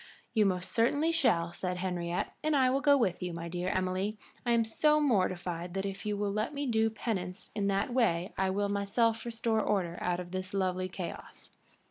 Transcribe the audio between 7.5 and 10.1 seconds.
in that way I will myself restore order